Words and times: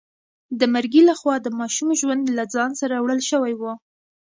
د 0.59 0.61
مرګي 0.73 1.01
لخوا 1.09 1.35
د 1.41 1.47
ماشوم 1.59 1.89
ژوند 1.99 2.23
له 2.37 2.43
ځان 2.53 2.71
سره 2.81 2.95
وړل 3.03 3.21
شوی 3.29 3.53
و. 3.59 3.61